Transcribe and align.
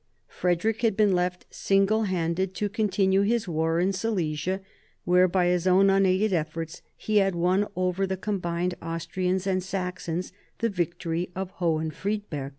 Frederick 0.29 0.81
had 0.81 0.97
been 0.97 1.13
left 1.13 1.45
single 1.51 2.05
handed 2.05 2.55
to 2.55 2.67
continue 2.67 3.21
his 3.21 3.47
war 3.47 3.79
in 3.79 3.93
Silesia, 3.93 4.59
where, 5.03 5.27
by 5.27 5.45
his 5.45 5.67
own 5.67 5.91
unaided 5.91 6.33
efforts, 6.33 6.81
he 6.97 7.17
had 7.17 7.35
won 7.35 7.67
over 7.75 8.07
the 8.07 8.17
combined 8.17 8.73
Austrians 8.81 9.45
and 9.45 9.61
Saxons 9.61 10.33
the 10.57 10.69
victory 10.69 11.29
of 11.35 11.51
Hohen 11.51 11.91
Friedberg. 11.91 12.49